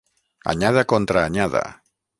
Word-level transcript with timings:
Anyada 0.53 0.85
contra 0.95 1.21
anyada. 1.29 1.65